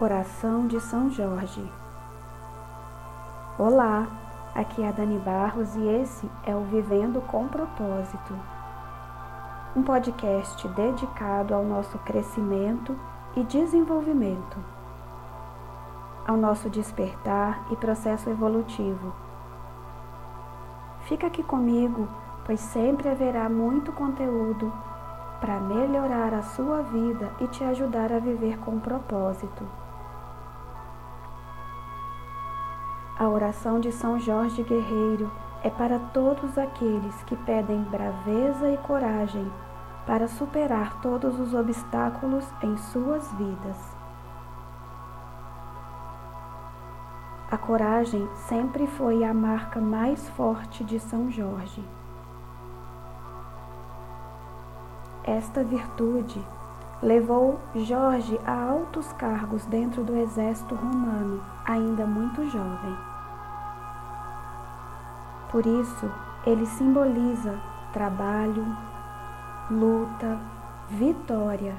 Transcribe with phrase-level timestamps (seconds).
[0.00, 1.70] Oração de São Jorge.
[3.58, 4.08] Olá,
[4.54, 8.34] aqui é a Dani Barros e esse é o Vivendo com Propósito.
[9.76, 12.98] Um podcast dedicado ao nosso crescimento
[13.36, 14.56] e desenvolvimento,
[16.26, 19.14] ao nosso despertar e processo evolutivo.
[21.02, 22.08] Fica aqui comigo,
[22.46, 24.72] pois sempre haverá muito conteúdo
[25.38, 29.81] para melhorar a sua vida e te ajudar a viver com propósito.
[33.22, 35.30] A oração de São Jorge Guerreiro
[35.62, 39.48] é para todos aqueles que pedem braveza e coragem
[40.04, 43.96] para superar todos os obstáculos em suas vidas.
[47.48, 51.88] A coragem sempre foi a marca mais forte de São Jorge.
[55.22, 56.44] Esta virtude
[57.00, 63.11] levou Jorge a altos cargos dentro do exército romano, ainda muito jovem.
[65.52, 66.10] Por isso,
[66.46, 67.60] ele simboliza
[67.92, 68.66] trabalho,
[69.70, 70.40] luta,
[70.88, 71.76] vitória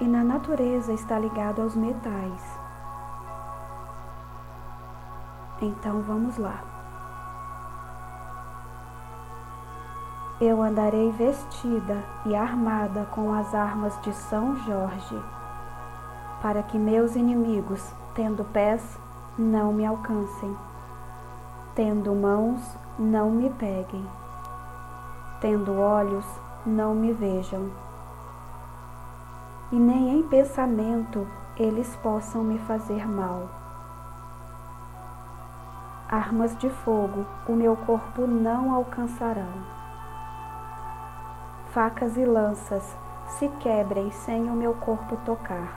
[0.00, 2.58] e na natureza está ligado aos metais.
[5.60, 6.64] Então vamos lá.
[10.40, 15.22] Eu andarei vestida e armada com as armas de São Jorge,
[16.42, 18.98] para que meus inimigos, tendo pés,
[19.38, 20.56] não me alcancem,
[21.74, 22.60] tendo mãos,
[22.98, 24.06] não me peguem,
[25.40, 26.24] tendo olhos,
[26.64, 27.70] não me vejam,
[29.72, 33.48] e nem em pensamento eles possam me fazer mal.
[36.08, 39.74] Armas de fogo o meu corpo não alcançarão
[41.74, 45.76] facas e lanças se quebrem sem o meu corpo tocar.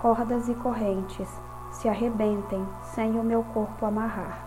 [0.00, 1.28] Cordas e correntes
[1.74, 4.38] se arrebentem sem o meu corpo amarrar.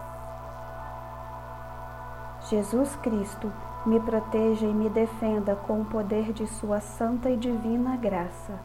[2.49, 3.51] Jesus Cristo
[3.85, 8.59] me proteja e me defenda com o poder de Sua santa e divina graça.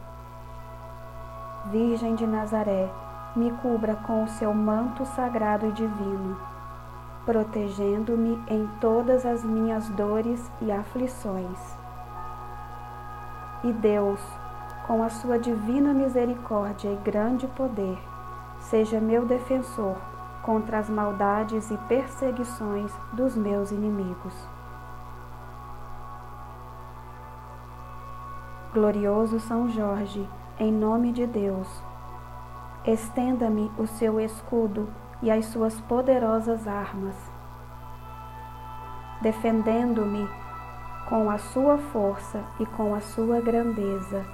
[1.71, 2.89] Virgem de Nazaré,
[3.35, 6.53] me cubra com o seu manto sagrado e divino
[7.25, 11.59] protegendo-me em todas as minhas dores e aflições.
[13.63, 14.19] E Deus,
[14.85, 17.97] com a sua divina misericórdia e grande poder,
[18.63, 19.95] seja meu defensor
[20.41, 24.33] contra as maldades e perseguições dos meus inimigos.
[28.73, 30.27] Glorioso São Jorge,
[30.59, 31.67] em nome de Deus,
[32.85, 34.89] estenda-me o seu escudo
[35.21, 37.15] e as suas poderosas armas,
[39.21, 40.27] defendendo-me
[41.07, 44.25] com a sua força e com a sua grandeza,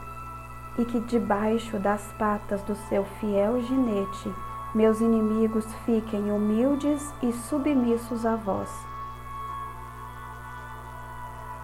[0.79, 4.33] e que debaixo das patas do seu fiel ginete
[4.73, 8.69] meus inimigos fiquem humildes e submissos a vós.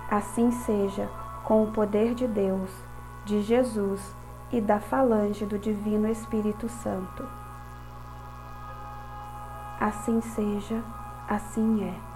[0.10, 1.08] Assim seja,
[1.44, 2.72] com o poder de Deus,
[3.24, 4.16] de Jesus
[4.52, 7.24] e da falange do Divino Espírito Santo.
[9.80, 10.84] Assim seja,
[11.28, 12.15] assim é.